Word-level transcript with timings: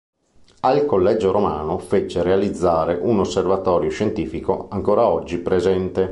Al 0.61 0.87
Collegio 0.87 1.31
Romano 1.31 1.77
fece 1.77 2.23
realizzare 2.23 2.95
un 2.99 3.19
osservatorio 3.19 3.91
scientifico 3.91 4.67
ancora 4.71 5.05
oggi 5.05 5.37
presente. 5.37 5.99